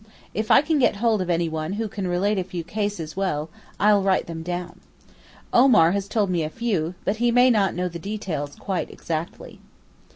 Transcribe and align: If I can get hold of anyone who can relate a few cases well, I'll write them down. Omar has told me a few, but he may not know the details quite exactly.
If 0.33 0.49
I 0.49 0.63
can 0.63 0.79
get 0.79 0.95
hold 0.95 1.21
of 1.21 1.29
anyone 1.29 1.73
who 1.73 1.87
can 1.87 2.07
relate 2.07 2.39
a 2.39 2.43
few 2.43 2.63
cases 2.63 3.15
well, 3.15 3.51
I'll 3.79 4.01
write 4.01 4.25
them 4.25 4.41
down. 4.41 4.79
Omar 5.53 5.91
has 5.91 6.07
told 6.07 6.31
me 6.31 6.41
a 6.41 6.49
few, 6.49 6.95
but 7.05 7.17
he 7.17 7.29
may 7.29 7.51
not 7.51 7.75
know 7.75 7.87
the 7.87 7.99
details 7.99 8.55
quite 8.55 8.89
exactly. 8.89 9.59